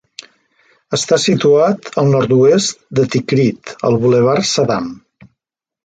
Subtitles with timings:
[0.97, 4.93] Està situat al nord-oest de Tikrit al Bulevard Saddam.